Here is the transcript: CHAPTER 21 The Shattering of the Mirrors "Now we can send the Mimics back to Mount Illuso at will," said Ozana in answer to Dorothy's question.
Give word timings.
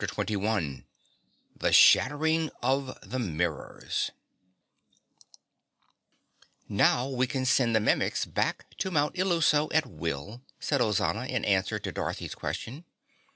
CHAPTER 0.01 0.15
21 0.15 0.83
The 1.57 1.71
Shattering 1.71 2.49
of 2.63 2.97
the 3.07 3.19
Mirrors 3.19 4.09
"Now 6.67 7.07
we 7.07 7.27
can 7.27 7.45
send 7.45 7.75
the 7.75 7.79
Mimics 7.79 8.25
back 8.25 8.75
to 8.79 8.89
Mount 8.89 9.13
Illuso 9.13 9.69
at 9.71 9.85
will," 9.85 10.41
said 10.59 10.81
Ozana 10.81 11.27
in 11.29 11.45
answer 11.45 11.77
to 11.77 11.91
Dorothy's 11.91 12.33
question. 12.33 12.83